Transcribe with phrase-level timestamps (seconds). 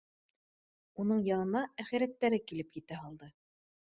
[1.03, 3.33] Уның янына әхирәттәре килеп етә һалды